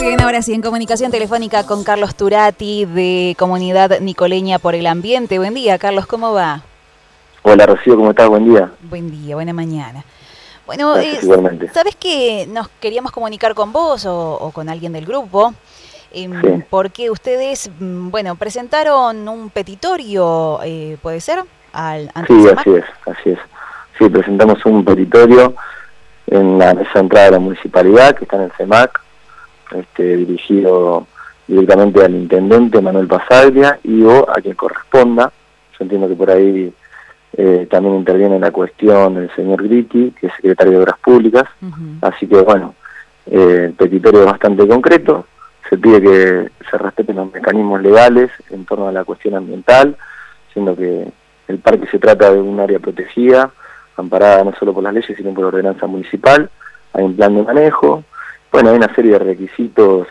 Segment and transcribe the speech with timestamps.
[0.00, 5.38] Bien, ahora sí, en comunicación telefónica con Carlos Turati de Comunidad Nicoleña por el Ambiente.
[5.38, 6.62] Buen día, Carlos, ¿cómo va?
[7.42, 8.26] Hola, Rocío, ¿cómo estás?
[8.28, 8.70] Buen día.
[8.80, 10.02] Buen día, buena mañana.
[10.64, 10.94] Bueno,
[11.74, 15.52] ¿sabes que nos queríamos comunicar con vos o, con alguien del grupo?
[16.12, 21.44] Em, porque ustedes, mm, bueno, presentaron un petitorio, eh, ¿puede ser?
[21.74, 23.38] Al, sí, así es, así es.
[23.98, 25.54] Sí, presentamos un petitorio
[26.26, 28.99] en la mesa de entrada de la municipalidad, que está en el CEMAC,
[29.72, 31.06] este, dirigido
[31.46, 35.32] directamente al intendente Manuel Pasaglia y o a quien corresponda.
[35.72, 36.72] Yo entiendo que por ahí
[37.36, 41.44] eh, también interviene en la cuestión el señor Gritti, que es secretario de Obras Públicas.
[42.02, 42.74] Así que bueno,
[43.26, 45.26] eh, el petitorio es bastante concreto.
[45.68, 49.96] Se pide que se respeten los mecanismos legales en torno a la cuestión ambiental,
[50.52, 51.06] siendo que
[51.48, 53.50] el parque se trata de un área protegida,
[53.96, 56.50] amparada no solo por las leyes, sino por la ordenanza municipal.
[56.92, 58.04] Hay un plan de manejo,
[58.52, 60.08] bueno, hay una serie de requisitos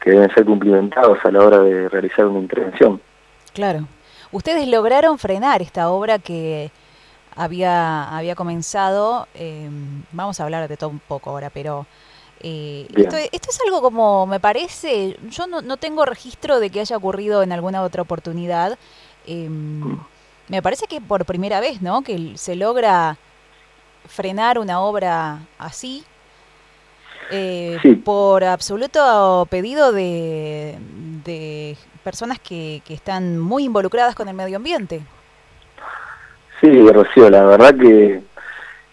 [0.00, 3.00] que deben ser cumplimentados a la hora de realizar una intervención.
[3.52, 3.86] Claro.
[4.30, 6.70] Ustedes lograron frenar esta obra que
[7.34, 11.86] había, había comenzado, em, vamos a hablar de todo un poco ahora, pero
[12.40, 16.96] eh, esto, es algo como, me parece, yo no, no, tengo registro de que haya
[16.96, 18.78] ocurrido en alguna otra oportunidad.
[19.26, 19.94] Mm.
[20.48, 22.02] Me parece que por primera vez, ¿no?
[22.02, 23.18] Que se logra
[24.06, 26.04] frenar una obra así
[27.30, 30.76] eh, por absoluto pedido de,
[31.24, 35.02] de personas que, que, están muy involucradas con el medio ambiente.
[36.60, 38.22] Sí, Rocío, la verdad que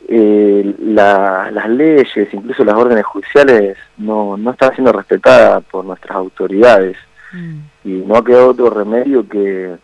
[0.07, 6.97] eh, las leyes, incluso las órdenes judiciales, no, no están siendo respetadas por nuestras autoridades.
[7.31, 7.59] Mm.
[7.85, 9.77] Y no ha quedado otro remedio que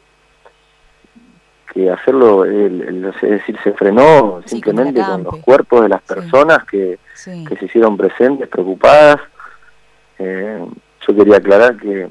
[1.74, 7.00] que hacerlo, es decir, se frenó simplemente con, los cuerpos de las personas que,
[7.48, 9.18] que, se hicieron presentes, preocupadas.
[10.20, 10.66] Eh,
[11.08, 12.10] yo quería aclarar que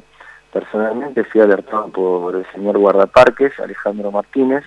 [0.50, 4.64] personalmente fui alertado por el señor guardaparques, Alejandro Martínez,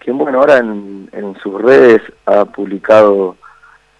[0.00, 3.36] quien, bueno, ahora en, en, sus redes ha publicado,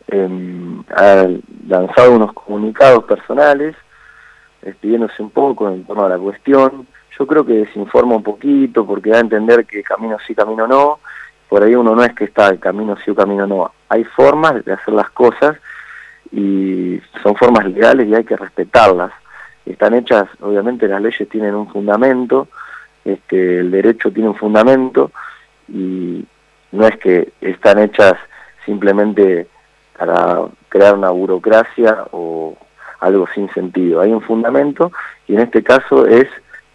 [0.09, 1.29] em, ha
[1.69, 3.77] lanzado unos comunicados personales,
[4.63, 6.89] despidiéndose un poco en torno a la cuestión,
[7.19, 11.01] yo creo que desinforma un poquito porque da a entender que camino sí, camino no.
[11.49, 13.73] Por ahí uno no es que está camino sí o camino no.
[13.89, 15.57] Hay formas de hacer las cosas
[16.31, 19.13] y son formas legales y hay que respetarlas.
[19.67, 22.49] Están hechas, obviamente las leyes tienen un fundamento,
[23.05, 25.13] este, el derecho tiene un fundamento
[25.69, 26.25] y
[26.73, 28.15] no es que están hechas
[28.65, 29.47] simplemente
[29.99, 32.57] para crear una burocracia o
[33.01, 34.01] algo sin sentido.
[34.01, 34.91] Hay un fundamento
[35.29, 36.27] y en este caso es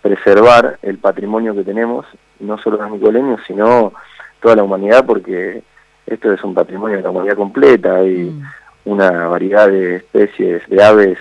[0.08, 2.06] preservar el patrimonio que tenemos,
[2.40, 3.94] no solo los nicoleños, sino
[4.42, 5.64] toda la humanidad, porque
[6.06, 8.44] esto es un patrimonio de la humanidad completa, hay mm.
[8.86, 11.18] una variedad de especies de aves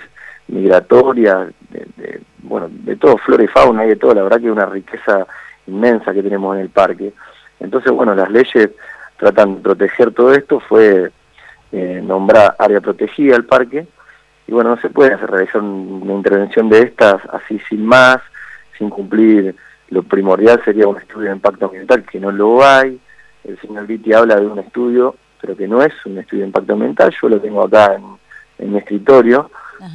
[0.47, 4.51] migratorias, de, bueno, de todo, flora y fauna, y de todo, la verdad que es
[4.51, 5.27] una riqueza
[5.67, 7.11] inmensa que tenemos en el parque.
[7.59, 8.69] Entonces, bueno, las leyes
[9.17, 11.11] tratan de proteger todo esto, fue
[11.73, 13.85] eh, nombrar área protegida el parque,
[14.47, 18.19] y bueno, no se puede hacer realizar una intervención de estas así sin más,
[18.77, 19.55] sin cumplir
[19.89, 22.99] lo primordial sería un estudio de impacto ambiental, que no lo hay.
[23.43, 26.73] El señor Vitti habla de un estudio, pero que no es un estudio de impacto
[26.73, 27.13] ambiental.
[27.21, 27.95] Yo lo tengo acá
[28.59, 29.49] en, mi escritorio.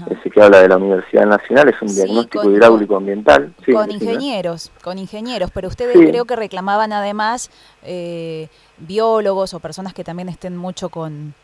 [0.08, 3.52] Ese que habla de la Universidad Nacional es un diagnóstico hidráulico ambiental.
[3.70, 7.50] con ingenieros, con ingenieros, pero ustedes creo que reclamaban además
[7.82, 8.48] eh,
[8.78, 11.34] biólogos o personas que también estén mucho con,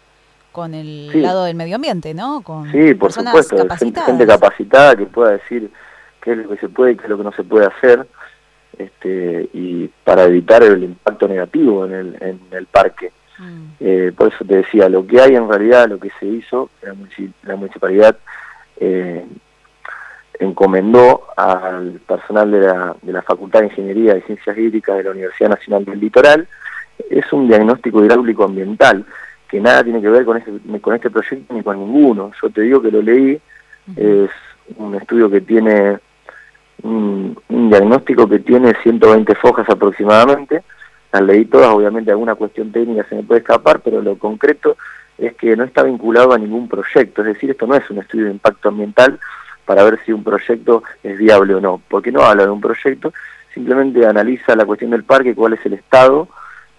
[0.52, 2.40] con el lado del medio ambiente, ¿no?
[2.42, 3.56] Con sí, por supuesto,
[4.06, 5.68] gente capacitada que pueda decir
[6.28, 8.06] qué es lo que se puede y qué es lo que no se puede hacer,
[8.76, 13.12] este, y para evitar el impacto negativo en el, en el parque.
[13.38, 13.64] Mm.
[13.80, 17.56] Eh, por eso te decía, lo que hay en realidad, lo que se hizo, la,
[17.56, 18.16] municipalidad
[18.78, 19.24] eh,
[20.38, 25.10] encomendó al personal de la, de la Facultad de Ingeniería y Ciencias Hídricas de la
[25.12, 26.46] Universidad Nacional del Litoral,
[27.08, 29.04] es un diagnóstico hidráulico ambiental,
[29.48, 32.32] que nada tiene que ver con este, con este proyecto ni con ninguno.
[32.42, 33.40] Yo te digo que lo leí,
[33.96, 34.30] es
[34.76, 35.98] un estudio que tiene
[36.82, 40.62] un, diagnóstico que tiene 120 fojas aproximadamente,
[41.12, 44.76] las leí todas, obviamente alguna cuestión técnica se me puede escapar, pero lo concreto
[45.16, 48.26] es que no está vinculado a ningún proyecto, es decir, esto no es un estudio
[48.26, 49.18] de impacto ambiental
[49.64, 53.12] para ver si un proyecto es viable o no, porque no habla de un proyecto,
[53.52, 56.28] simplemente analiza la cuestión del parque, cuál es el estado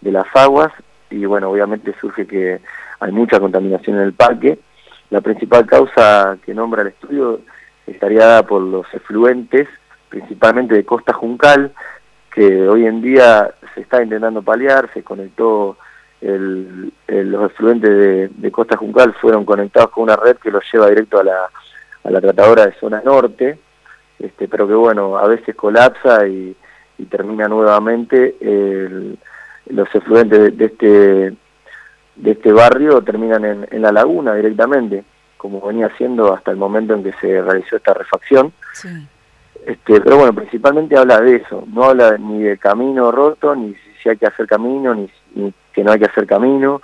[0.02, 0.72] de las aguas,
[1.10, 2.60] y bueno, obviamente surge que
[3.00, 4.60] hay mucha contaminación en el parque.
[5.10, 7.42] La principal causa que nombra el estudio
[7.88, 9.68] estaría dada por los efluentes
[10.10, 11.72] principalmente de Costa Juncal,
[12.34, 15.78] que hoy en día se está intentando paliar, se conectó,
[16.22, 21.20] el, los efluentes de, Costa Juncal fueron conectados con una red que los lleva directo
[21.20, 21.50] a la,
[22.04, 23.58] a la tratadora de zona norte,
[24.20, 26.56] este, pero que bueno, a veces colapsa y,
[27.10, 28.36] termina nuevamente
[29.68, 31.34] los efluentes de, este
[32.20, 35.06] de este barrio terminan en, la laguna directamente,
[35.38, 38.52] como venía siendo hasta el momento en que se realizó esta refacción.
[39.66, 44.10] Este, pero bueno, principalmente habla de eso, no habla ni de camino roto, ni si
[44.10, 46.82] hay que hacer camino, ni, que no hay que hacer camino.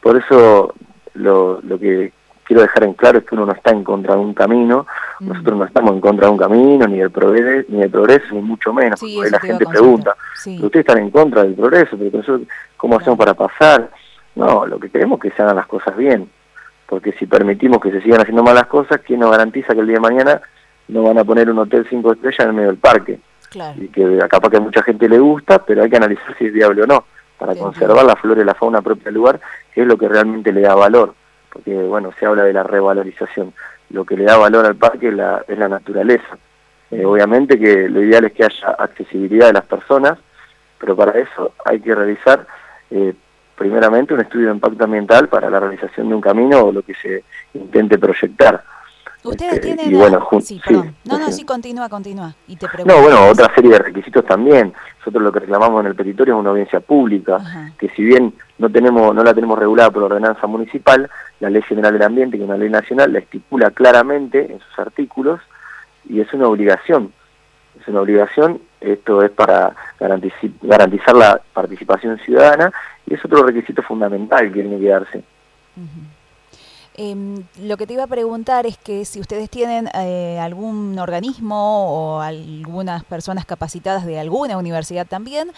[0.00, 0.74] Por eso
[1.14, 2.12] lo, lo que
[2.48, 4.86] quiero dejar en claro es que uno no está en contra de un camino,
[5.20, 5.28] mm.
[5.28, 8.40] nosotros no estamos en contra de un camino, ni del progreso, ni del progreso, ni
[8.40, 12.40] mucho menos, porque la gente pregunta, ustedes están en contra del progreso, pero
[12.76, 13.90] ¿cómo hacemos para pasar?
[14.34, 16.30] No, lo que queremos es que se hagan las cosas bien,
[16.86, 19.96] porque si permitimos que se sigan haciendo malas cosas, ¿quién nos garantiza que el día
[19.96, 20.40] de mañana
[20.88, 23.18] no van a poner un hotel cinco estrellas en el medio del parque?
[23.78, 26.52] Y que capaz que a mucha gente le gusta, pero hay que analizar si es
[26.52, 27.04] viable o no,
[27.38, 29.40] para conservar la flora y la fauna propia del lugar,
[29.72, 31.14] que es lo que realmente le da valor
[31.52, 33.52] porque bueno, se habla de la revalorización.
[33.90, 36.38] Lo que le da valor al parque es la, es la naturaleza.
[36.90, 40.18] Eh, obviamente que lo ideal es que haya accesibilidad de las personas,
[40.78, 42.46] pero para eso hay que realizar
[42.90, 43.14] eh,
[43.56, 46.94] primeramente un estudio de impacto ambiental para la realización de un camino o lo que
[46.94, 47.24] se
[47.54, 48.62] intente proyectar.
[49.30, 49.98] Ustedes este, tienen...
[49.98, 50.94] bueno, sí, perdón.
[51.04, 52.34] no, no, sí, continúa, continúa.
[52.46, 54.72] Y te no, bueno, otra serie de requisitos también.
[54.98, 57.38] Nosotros lo que reclamamos en el petitorio es una audiencia pública,
[57.78, 61.08] que si bien no tenemos no la tenemos regulada por ordenanza municipal,
[61.40, 64.78] la Ley General del Ambiente, que es una ley nacional, la estipula claramente en sus
[64.78, 65.40] artículos
[66.08, 67.12] y es una obligación.
[67.80, 72.72] Es una obligación, esto es para garantizar la participación ciudadana
[73.06, 75.22] y es otro requisito fundamental que tiene que darse.
[77.00, 82.16] Em, lo que te iba a preguntar es que si ustedes tienen eh, algún organismo
[82.16, 85.52] o algunas personas capacitadas de alguna universidad también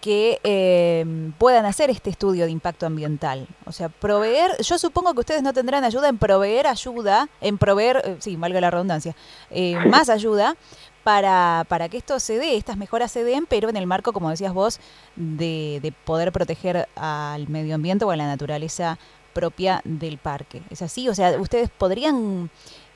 [0.00, 3.46] que em, puedan hacer este estudio de impacto ambiental.
[3.66, 8.00] O sea, proveer, yo supongo que ustedes no tendrán ayuda en proveer ayuda, en proveer,
[8.02, 9.14] eh, sí, valga la redundancia,
[9.50, 10.56] eh, más ayuda
[11.04, 14.30] para, para que esto se dé, estas mejoras se den, pero en el marco, como
[14.30, 14.80] decías vos,
[15.14, 18.98] de, de poder proteger al medio ambiente o a la naturaleza
[19.36, 20.62] propia del parque.
[20.70, 21.10] ¿Es así?
[21.10, 22.48] O sea, ustedes podrían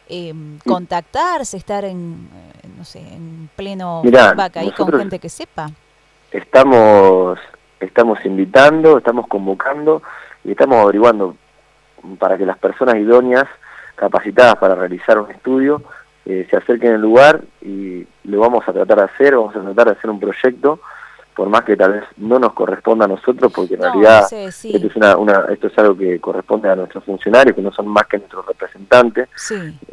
[0.08, 0.32] eh,
[0.66, 2.30] contactarse, estar en,
[2.62, 4.02] eh, no sé, en pleno
[4.34, 5.70] vaca ahí con gente que sepa.
[6.30, 7.38] Estamos,
[7.78, 10.02] estamos invitando, estamos convocando
[10.42, 11.36] y estamos averiguando
[12.18, 13.44] para que las personas idóneas,
[13.94, 15.82] capacitadas para realizar un estudio,
[16.24, 19.86] eh, se acerquen al lugar y lo vamos a tratar de hacer, vamos a tratar
[19.88, 20.80] de hacer un proyecto
[21.34, 24.96] por más que tal vez no nos corresponda a nosotros, porque en realidad esto, es
[24.96, 28.44] una, esto es algo que corresponde a nuestros funcionarios, que no son más que nuestros
[28.46, 29.28] representantes,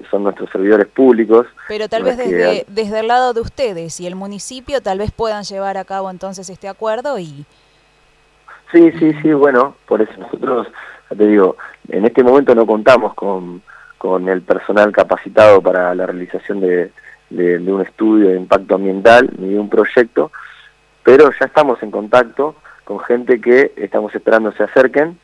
[0.09, 1.47] son nuestros servidores públicos.
[1.67, 5.43] Pero tal vez desde, desde el lado de ustedes y el municipio tal vez puedan
[5.43, 7.45] llevar a cabo entonces este acuerdo y...
[8.71, 10.67] Sí, sí, sí, bueno, por eso nosotros,
[11.15, 11.55] te digo,
[11.87, 13.61] en este momento no contamos con,
[13.97, 16.91] con el personal capacitado para la realización de,
[17.29, 20.31] de, de un estudio de impacto ambiental ni de un proyecto,
[21.07, 25.17] pero ya estamos en contacto con gente que estamos esperando se acerquen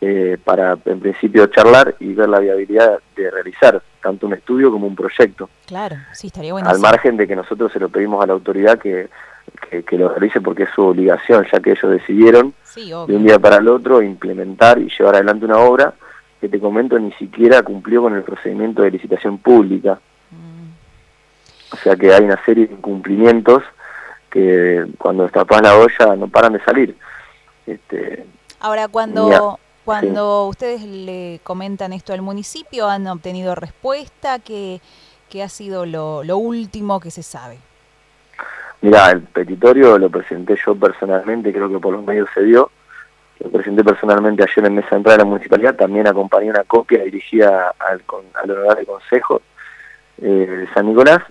[0.00, 4.88] eh, para en principio charlar y ver la viabilidad de realizar tanto un estudio como
[4.88, 5.48] un proyecto.
[5.64, 6.68] Claro, sí, estaría bueno.
[6.68, 9.10] Al margen de que nosotros se lo pedimos a la autoridad que,
[9.70, 13.58] que, lo realice porque es su obligación, ya que ellos decidieron de un día para
[13.58, 15.94] el otro implementar y llevar adelante una obra
[16.40, 20.00] que te comento ni siquiera cumplió con el procedimiento de licitación pública.
[20.32, 21.74] Mm.
[21.74, 23.62] O sea que hay una serie de incumplimientos
[24.30, 26.96] que cuando destapas la olla no paran de salir.
[27.66, 28.26] Este,
[28.60, 34.38] Ahora, cuando, cuando ustedes le comentan esto al municipio, ¿han obtenido respuesta?
[34.40, 34.80] ¿Qué,
[35.28, 37.58] qué ha sido lo, lo último que se sabe?
[38.80, 42.70] Mira, el petitorio lo presenté yo personalmente, creo que por los medios se dio.
[43.40, 47.72] Lo presenté personalmente ayer en mesa entrada de la municipalidad, también acompañé una copia dirigida
[47.78, 48.02] al,
[48.42, 49.42] al honorable consejo
[50.20, 51.22] eh, de San Nicolás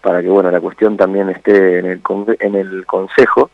[0.00, 2.02] para que bueno la cuestión también esté en el,
[2.40, 3.50] en el Consejo.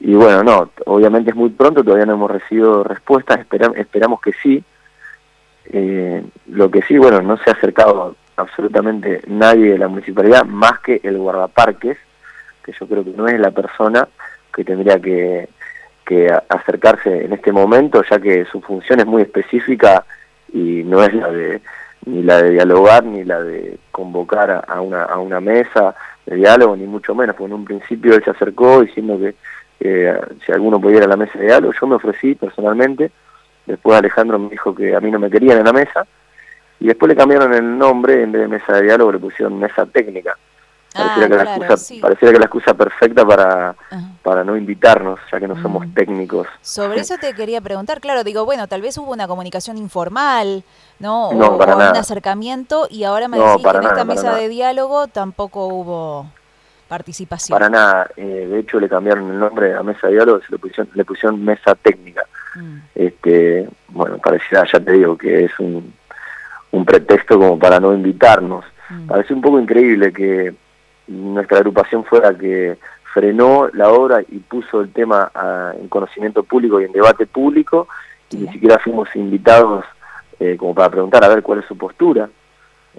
[0.00, 3.40] Y bueno, no, obviamente es muy pronto, todavía no hemos recibido respuestas,
[3.76, 4.62] esperamos que sí.
[5.66, 10.80] Eh, lo que sí, bueno, no se ha acercado absolutamente nadie de la municipalidad más
[10.80, 11.98] que el guardaparques,
[12.64, 14.08] que yo creo que no es la persona
[14.52, 15.48] que tendría que,
[16.04, 20.04] que acercarse en este momento, ya que su función es muy específica
[20.52, 21.60] y no es la de
[22.06, 25.94] ni la de dialogar, ni la de convocar a, una, mesa
[26.26, 29.34] de diálogo, ni mucho menos, porque en un principio él se acercó diciendo que
[30.46, 33.10] si alguno podía ir a la mesa de diálogo, yo me ofrecí personalmente,
[33.66, 36.06] después Alejandro me dijo que a mí no me querían en la mesa,
[36.80, 39.86] y después le cambiaron el nombre, en vez de mesa de diálogo le pusieron mesa
[39.86, 40.36] técnica.
[40.94, 43.74] Pareciera, que, la excusa, pareciera que la excusa perfecta para,
[44.22, 45.94] para no invitarnos, ya que no somos mm.
[45.94, 46.46] técnicos.
[46.60, 50.64] Sobre eso te quería preguntar, claro, digo, bueno, tal vez hubo una comunicación informal,
[50.98, 51.30] ¿no?
[51.30, 56.26] o, un acercamiento, y ahora me decís que en esta mesa de diálogo tampoco hubo
[56.88, 57.56] participación.
[57.58, 60.58] Para nada, eh, de hecho le cambiaron el nombre a mesa de diálogo, se le
[60.58, 62.22] pusieron, le pusieron mesa técnica.
[62.54, 62.78] Mm.
[62.94, 65.94] Este, bueno, parecía, ya te digo, que es un,
[66.72, 68.66] un pretexto como para no invitarnos.
[68.90, 69.06] Mm.
[69.06, 70.54] Parece un poco increíble que
[71.06, 72.78] nuestra agrupación fue la que
[73.12, 75.30] frenó la obra y puso el tema
[75.78, 77.88] en conocimiento público y en debate público,
[78.30, 79.84] y ni siquiera fuimos invitados
[80.40, 82.28] eh, como para preguntar a ver cuál es su postura.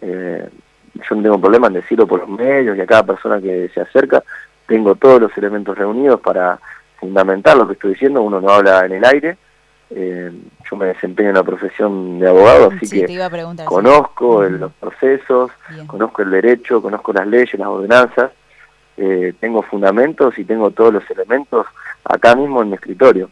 [0.02, 0.48] Eh,
[0.94, 3.82] yo no tengo problema en decirlo por los medios y a cada persona que se
[3.82, 4.24] acerca,
[4.68, 6.60] tengo todos los elementos reunidos para
[7.00, 9.38] fundamentar lo que estoy diciendo, uno no habla en el aire,
[9.96, 10.32] eh,
[10.70, 13.06] yo me desempeño en la profesión de abogado, así que
[13.66, 15.52] conozco los procesos,
[15.88, 18.32] conozco el derecho, conozco las leyes, las ordenanzas,
[18.98, 21.66] eh, tengo fundamentos y tengo todos los elementos
[22.04, 23.30] acá mismo en mi escritorio,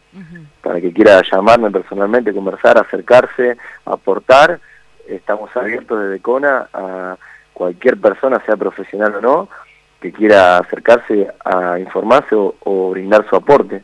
[0.60, 4.60] para que quiera llamarme personalmente, conversar, acercarse, aportar,
[5.06, 7.16] estamos abiertos desde CONA a
[7.52, 9.48] cualquier persona, sea profesional o no,
[10.00, 13.82] que quiera acercarse a informarse o, brindar su aporte.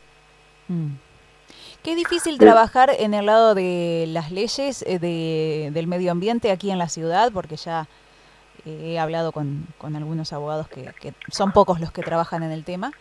[0.67, 0.87] Mm.
[1.89, 6.69] Qué difícil trabajar en el lado de las leyes eh, de, del medio ambiente aquí
[6.69, 7.87] en la ciudad, porque ya
[8.63, 12.51] eh, he hablado con, con algunos abogados que, que, son pocos los que trabajan en
[12.51, 12.91] el tema,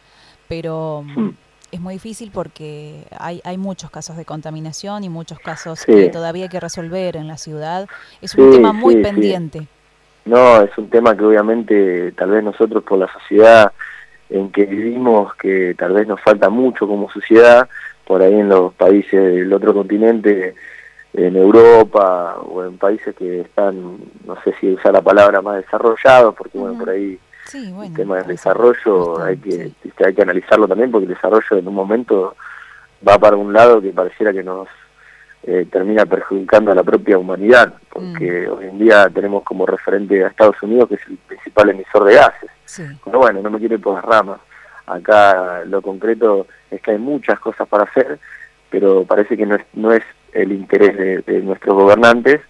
[0.49, 1.29] pero mm,
[1.71, 6.45] es muy difícil porque hay, hay muchos casos de contaminación y muchos casos que todavía
[6.45, 7.87] hay que resolver en la ciudad.
[8.23, 9.67] Es un tema muy pendiente.
[10.25, 13.71] No, es un tema que obviamente tal vez nosotros por la sociedad
[14.31, 17.69] en que vivimos, que tal vez nos falta mucho como sociedad,
[18.09, 20.55] por ahí en los países del otro continente,
[21.13, 26.35] en Europa o en países que están, no sé si usar la palabra más desarrollados,
[26.35, 27.19] porque bueno, por ahí
[27.53, 29.73] el tema del desarrollo hay que,
[30.03, 32.35] hay que analizarlo también, porque el desarrollo en un momento
[33.07, 34.69] va para un lado que pareciera que nos
[35.43, 38.53] eh, termina perjudicando a la propia humanidad, porque mm.
[38.53, 42.15] hoy en día tenemos como referente a Estados Unidos, que es el principal emisor de
[42.15, 42.51] gases.
[43.05, 44.41] Pero bueno, no me quiero ir por las ramas.
[44.89, 48.19] Acá lo concreto es que hay muchas cosas para hacer,
[48.71, 50.03] pero parece que no es, no es
[50.33, 52.41] el interés de, nuestros gobernantes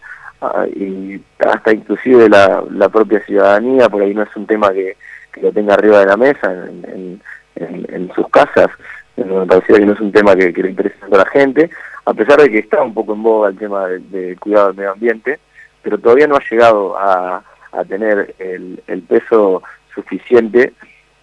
[0.40, 4.73] ah, y hasta inclusive de la, la, propia ciudadanía, por ahí no es un tema
[4.73, 4.97] que,
[5.33, 7.21] que lo tenga arriba de la mesa en,
[7.57, 8.68] en, sus casas,
[9.16, 11.71] me parece que no es un tema que, le interese a la gente,
[12.04, 14.92] a pesar de que está un poco en boga el tema del cuidado del medio
[14.92, 15.40] ambiente,
[15.83, 17.42] pero todavía no ha llegado a,
[17.73, 19.62] a tener el, el peso
[19.95, 20.73] suficiente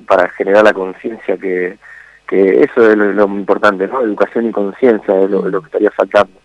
[0.05, 1.77] para generar la conciencia que,
[2.27, 4.01] que eso es lo, importante, ¿no?
[4.01, 6.39] Educación y conciencia es lo, que estaría faltando.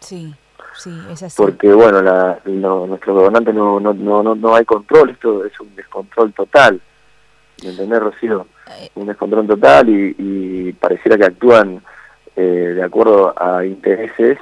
[0.00, 0.34] Sí,
[0.74, 1.40] sí, es así.
[1.40, 6.32] Porque, bueno, la, nuestros gobernantes no, no, no, no, hay control, esto es un descontrol
[6.32, 6.80] total.
[7.62, 8.46] ¿Me entendés, Rocío?
[8.78, 8.90] Eh.
[8.94, 11.82] Un descontrol total y, y pareciera que actúan
[12.34, 12.40] eh,
[12.76, 14.38] de acuerdo a intereses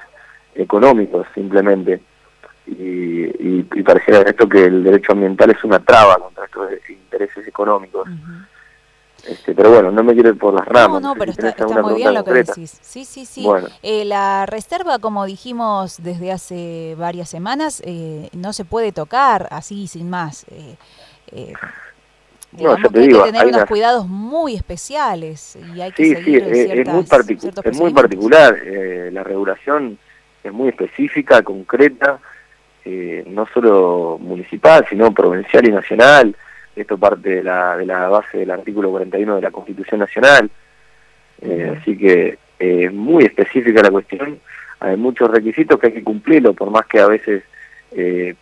[0.54, 2.00] económicos, simplemente
[2.78, 6.39] y, y, pareciera esto que el derecho ambiental es una traba contra
[7.20, 8.08] intereses económicos.
[9.28, 11.02] Este, pero bueno, no me quiero ir por las ramas.
[11.02, 12.78] No, no, pero está, muy bien lo que decís.
[12.80, 13.46] Sí, sí, sí.
[13.82, 19.86] Eh, la reserva, como dijimos desde hace varias semanas, eh, no se puede tocar así,
[19.88, 20.46] sin más.
[20.50, 20.76] Eh,
[21.32, 21.52] eh
[22.52, 26.04] no, yo te que digo, hay que tener unos cuidados muy especiales y hay que
[26.04, 27.04] sí, seguir sí, es, muy,
[27.64, 28.58] es muy particular.
[29.12, 29.98] la regulación
[30.42, 32.18] es muy específica, concreta
[32.84, 36.34] eh, no solo municipal, sino provincial y nacional.
[36.80, 40.50] Esto parte de la, de la base del artículo 41 de la Constitución Nacional.
[41.42, 44.40] Eh, así que es eh, muy específica la cuestión.
[44.80, 47.42] Hay muchos requisitos que hay que cumplirlo, por más que a veces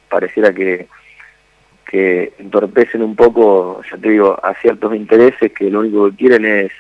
[0.09, 0.87] pareciera que,
[1.85, 6.45] que entorpecen un poco, ya te digo, a ciertos intereses que lo único que quieren
[6.45, 6.73] es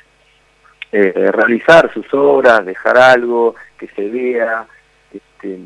[0.92, 4.66] realizar sus obras, dejar algo, que se vea,
[5.12, 5.60] este,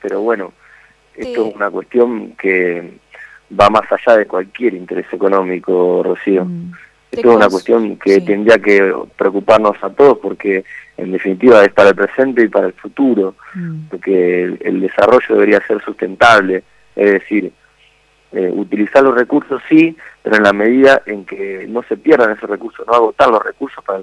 [0.00, 0.52] pero bueno,
[1.14, 2.98] esto es una cuestión que
[3.58, 6.44] va más allá de cualquier interés económico, Rocío.
[6.44, 6.72] Mm.
[7.10, 10.64] Esto es una cuestión que tendría que preocuparnos a todos porque
[10.96, 13.88] en definitiva es para el presente y para el futuro, mm.
[13.90, 16.62] porque el, desarrollo debería ser sustentable,
[16.94, 17.52] es decir,
[18.32, 22.50] eh, utilizar los recursos sí, pero en la medida en que no se pierdan esos
[22.50, 24.00] recursos, no agotar los recursos para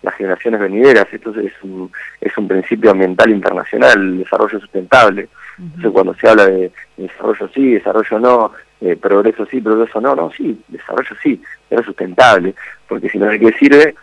[0.00, 1.06] las generaciones venideras.
[1.12, 1.90] Esto es un,
[2.20, 5.28] es un principio ambiental internacional, el desarrollo sustentable.
[5.58, 10.30] Entonces cuando se habla de desarrollo sí, desarrollo no, eh, progreso sí, progreso no, no,
[10.30, 12.54] sí, desarrollo sí, pero sustentable,
[12.86, 13.94] porque si no, ¿de qué sirve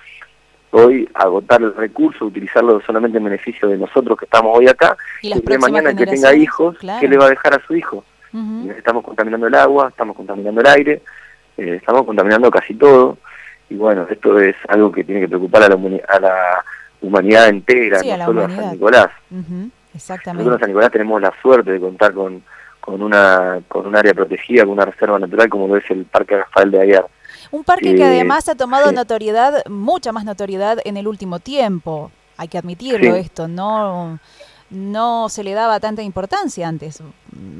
[0.71, 5.33] hoy agotar el recurso, utilizarlo solamente en beneficio de nosotros que estamos hoy acá, y,
[5.33, 8.03] de mañana que tenga hijos, ¿qué le va a dejar a su hijo?
[8.77, 11.01] Estamos contaminando el agua, estamos contaminando el aire,
[11.57, 13.17] eh, estamos contaminando casi todo,
[13.69, 15.75] y bueno, esto es algo que tiene que preocupar a la,
[16.09, 16.65] a la
[17.01, 19.09] humanidad entera, no solo a San Nicolás.
[19.93, 20.43] Exactamente.
[20.43, 22.43] Nosotros en San Nicolás tenemos la suerte de contar con,
[22.85, 26.37] con, una, con un área protegida, con una reserva natural como lo es el Parque
[26.37, 27.07] Rafael de Aguiar.
[27.51, 32.47] Un parque que además ha tomado notoriedad, mucha más notoriedad en el último tiempo, hay
[32.47, 34.19] que admitirlo esto, no
[34.69, 37.01] no se le daba tanta importancia antes,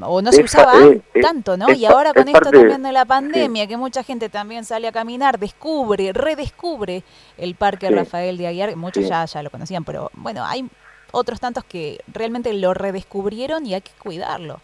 [0.00, 0.74] o no se usaba
[1.22, 1.72] tanto, ¿no?
[1.72, 5.38] y ahora con esto también de la pandemia, que mucha gente también sale a caminar,
[5.38, 7.04] descubre, redescubre
[7.38, 10.68] el Parque Rafael de Aguiar, muchos ya, ya lo conocían, pero bueno, hay
[11.12, 14.60] otros tantos que realmente lo redescubrieron y hay que cuidarlo.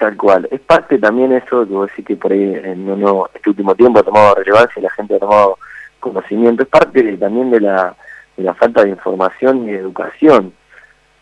[0.00, 0.48] Tal cual.
[0.50, 3.98] Es parte también eso que vos decís que por ahí en uno, este último tiempo
[3.98, 5.58] ha tomado relevancia y la gente ha tomado
[6.00, 6.62] conocimiento.
[6.62, 7.94] Es parte también de la,
[8.34, 10.54] de la falta de información y educación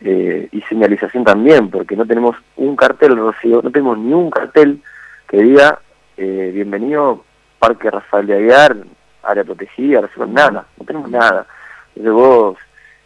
[0.00, 4.80] eh, y señalización también, porque no tenemos un cartel, Rocío, no tenemos ni un cartel
[5.26, 5.80] que diga
[6.16, 7.24] eh, bienvenido
[7.58, 8.76] Parque Rafael de Aguiar,
[9.24, 11.48] área protegida, nada, no tenemos nada.
[11.96, 12.56] Entonces vos,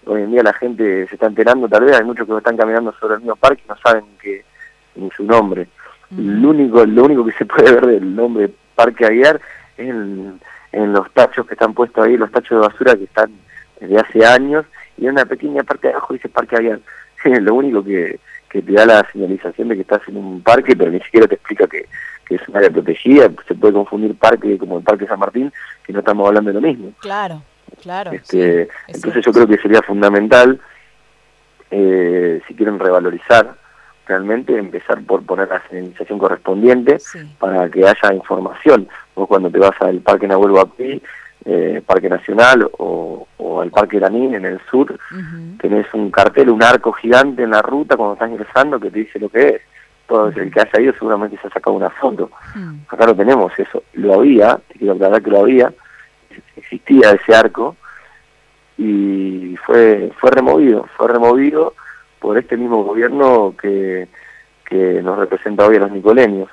[0.04, 2.92] hoy en día la gente se está enterando, tal vez hay muchos que están caminando
[3.00, 4.51] sobre el mismo parque y no saben que
[4.96, 5.68] ni su nombre.
[6.10, 9.40] Lo único lo único que se puede ver del nombre Parque Aguiar
[9.76, 10.40] es en,
[10.72, 13.30] en los tachos que están puestos ahí, los tachos de basura que están
[13.80, 14.66] desde hace años
[14.98, 16.80] y en una pequeña parte de abajo dice Parque Aguiar.
[17.24, 18.18] lo único que,
[18.48, 21.36] que te da la señalización de que estás en un parque, pero ni siquiera te
[21.36, 21.86] explica que,
[22.26, 25.52] que es un área protegida, se puede confundir parque como el Parque San Martín,
[25.84, 26.92] que no estamos hablando de lo mismo.
[27.00, 27.42] Claro,
[27.80, 28.12] claro.
[28.12, 30.60] Este, entonces yo creo que sería fundamental,
[31.70, 33.54] eh, si quieren revalorizar
[34.06, 36.98] realmente, empezar por poner la señalización correspondiente
[37.38, 38.88] para que haya información.
[39.14, 41.02] Vos cuando te vas al Parque Nahuel Huapi,
[41.44, 43.26] eh, Parque Nacional o,
[43.60, 44.98] al Parque Lanín en el sur,
[45.60, 49.18] tenés un cartel, un arco gigante en la ruta cuando estás ingresando que te dice
[49.18, 49.62] lo que es.
[50.06, 52.30] Todo el que haya ido seguramente se ha sacado una foto.
[52.88, 53.84] Acá no tenemos eso.
[53.94, 55.72] Lo había, te quiero aclarar que lo había,
[56.56, 57.76] existía ese arco
[58.76, 61.74] y fue, fue removido, fue removido
[62.22, 64.08] por este mismo gobierno que,
[64.64, 66.48] que nos representa hoy a los nicoleños.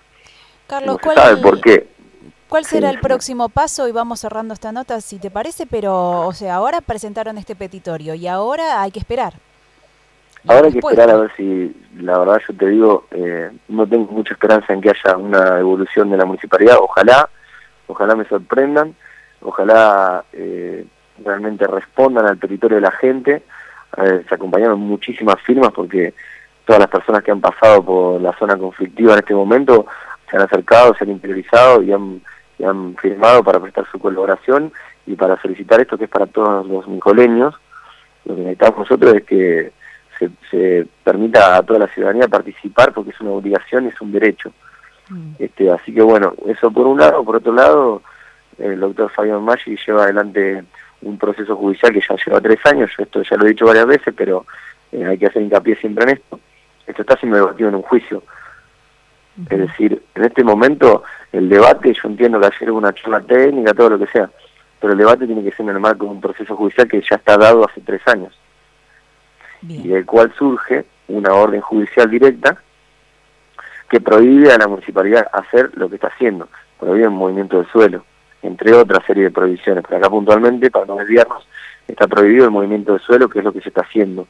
[0.67, 1.87] Carlos, no sabe por qué
[2.49, 3.87] ¿Cuál será el próximo paso?
[3.87, 8.15] Y vamos cerrando esta nota, si te parece, pero, o sea, ahora presentaron este petitorio
[8.15, 9.33] y ahora hay que esperar.
[10.47, 14.11] Ahora hay que esperar a ver si, la verdad yo te digo, eh, no tengo
[14.11, 17.29] mucha esperanza en que haya una evolución de la municipalidad, ojalá,
[17.85, 18.95] ojalá me sorprendan,
[19.41, 20.87] ojalá eh,
[21.23, 23.43] realmente respondan al territorio de la gente,
[23.97, 26.13] eh, se acompañaron muchísimas firmas porque
[26.65, 29.85] todas las personas que han pasado por la zona conflictiva en este momento
[30.29, 32.21] se han acercado, se han interiorizado y han
[32.59, 34.71] que han firmado para prestar su colaboración
[35.07, 37.55] y para solicitar esto que es para todos los nicoleños.
[38.25, 39.71] Lo que necesitamos nosotros es que
[40.51, 44.51] se, permita a toda la ciudadanía participar porque es una obligación y es un derecho.
[45.07, 45.31] Mm.
[45.39, 47.23] Este, así que bueno, eso por un lado.
[47.23, 48.01] Por otro lado,
[48.57, 50.65] el doctor Fabián Maggi lleva adelante
[51.01, 53.85] un proceso judicial que ya lleva tres años, yo esto ya lo he dicho varias
[53.85, 54.45] veces, pero
[54.91, 56.39] eh, hay que hacer hincapié siempre en esto.
[56.85, 58.23] Esto está siendo debatido en un juicio.
[59.49, 63.73] Es decir, en este momento el debate, yo entiendo que ayer hubo una charla técnica,
[63.73, 64.29] todo lo que sea,
[64.79, 67.15] pero el debate tiene que ser en el marco de un proceso judicial que ya
[67.15, 68.37] está dado hace tres años.
[69.61, 72.57] Y del cual surge una orden judicial directa
[73.89, 76.47] que prohíbe a la municipalidad hacer lo que está haciendo,
[76.79, 78.05] prohíbe el movimiento del suelo,
[78.41, 79.83] entre otras serie de prohibiciones.
[79.87, 81.47] Pero acá puntualmente, para no desviarnos,
[81.87, 84.27] está prohibido el movimiento del suelo, que es lo que se está haciendo.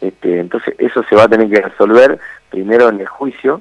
[0.00, 2.18] este, entonces eso se va a tener que resolver
[2.50, 3.60] primero en el juicio,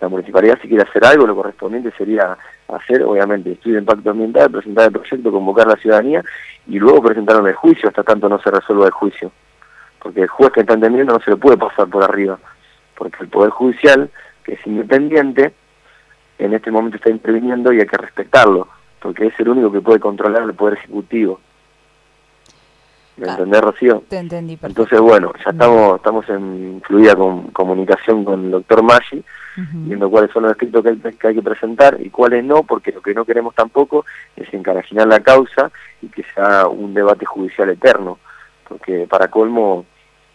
[0.00, 2.36] la municipalidad si quiere hacer algo, lo correspondiente sería
[2.68, 6.22] hacer, obviamente, estudio de impacto ambiental, presentar el proyecto, convocar a la ciudadanía
[6.66, 9.32] y luego presentarlo en el juicio hasta tanto no se resuelva el juicio.
[10.02, 12.38] Porque el juez que está entendiendo no se le puede pasar por arriba,
[12.94, 14.10] porque el Poder Judicial,
[14.44, 15.54] que es independiente,
[16.38, 18.68] en este momento está interviniendo y hay que respetarlo,
[19.00, 21.40] porque es el único que puede controlar el Poder Ejecutivo.
[23.16, 24.02] ¿Me ah, entendés, Rocío?
[24.08, 29.24] Te entendí, Entonces, bueno, ya estamos estamos en fluida con, comunicación con el doctor Maggi,
[29.56, 32.92] viendo cuáles son los escritos que hay, que hay, que presentar y cuáles no, porque
[32.92, 34.04] lo que no queremos tampoco
[34.36, 35.70] es encarajinar la causa
[36.02, 38.18] y que sea un debate judicial eterno,
[38.68, 39.86] porque para colmo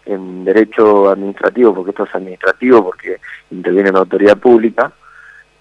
[0.06, 3.18] en derecho administrativo, porque esto es administrativo, porque
[3.52, 4.92] interviene en la autoridad pública,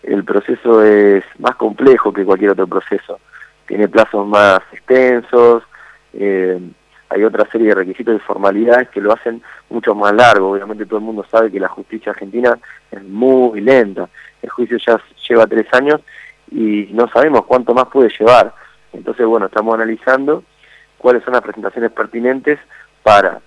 [0.02, 3.20] el proceso es más complejo que cualquier otro proceso.
[3.66, 5.62] Tiene plazos más extensos,
[6.12, 6.60] eh,
[7.08, 10.52] hay otra serie de requisitos y formalidades que lo hacen mucho más largo.
[10.52, 12.56] Obviamente todo el mundo sabe que la justicia argentina
[12.90, 14.08] es muy lenta.
[14.40, 16.00] El juicio ya lleva tres años
[16.50, 18.54] y no sabemos cuánto más puede llevar.
[18.92, 20.44] Entonces, bueno, estamos analizando
[20.98, 22.58] cuáles son las presentaciones pertinentes
[23.02, 23.40] para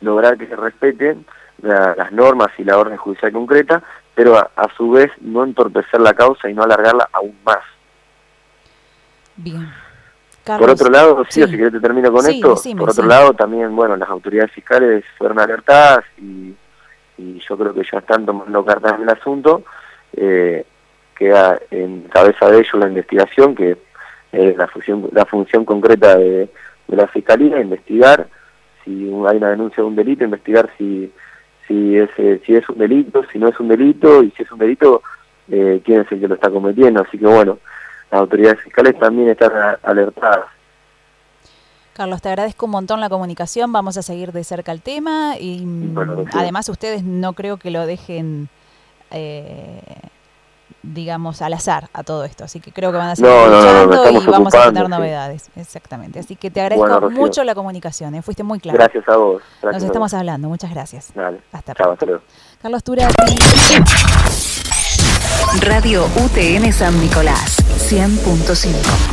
[0.00, 1.24] lograr que se respeten
[1.62, 3.82] las normas y la orden judicial concreta,
[4.18, 7.62] pero a, su vez no entorpecer la causa y no alargarla aún más.
[9.36, 9.72] Bien.
[10.44, 13.96] por otro lado, sí, si querés te termino con esto, por otro lado también, bueno,
[13.96, 16.52] las autoridades fiscales fueron alertadas y,
[17.16, 19.62] yo creo que ya están tomando cartas en el asunto,
[20.16, 20.66] eh,
[21.14, 23.76] queda en cabeza de ellos la investigación, que
[24.32, 26.50] es la función, la función concreta de,
[26.88, 28.26] la Fiscalía, investigar
[28.82, 31.12] si hay una denuncia de un delito, investigar si,
[31.68, 34.50] si, es, eh, si es un delito, si no es un delito, y si es
[34.50, 35.02] un delito,
[35.48, 37.02] eh, quién es el que lo está cometiendo.
[37.02, 37.58] Así que bueno,
[38.10, 39.52] las autoridades fiscales también están
[39.82, 40.46] alertadas.
[41.92, 45.66] Carlos, te agradezco un montón la comunicación, vamos a seguir de cerca el tema y
[46.32, 48.48] además ustedes no creo que lo dejen
[49.10, 49.80] eh,
[50.82, 52.44] digamos, al azar a todo esto.
[52.44, 55.50] Así que creo que van a seguir escuchando y vamos a tener novedades.
[55.56, 56.20] Exactamente.
[56.20, 58.14] Así que te agradezco mucho la comunicación.
[58.14, 58.22] ¿eh?
[58.22, 58.78] Fuiste muy claro.
[58.78, 59.42] Gracias a vos.
[59.62, 60.48] Nos estamos hablando.
[60.48, 61.12] Muchas gracias.
[61.52, 62.20] Hasta pronto.
[62.60, 63.14] Carlos Turati.
[65.62, 67.58] Radio UTN San Nicolás,
[67.90, 69.07] 100.5.